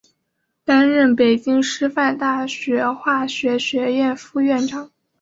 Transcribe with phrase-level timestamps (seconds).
[0.65, 4.89] 担任北京师范大学化学学院副院长。